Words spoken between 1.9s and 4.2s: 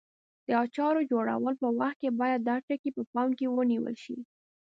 کې باید دا ټکي په پام کې ونیول شي.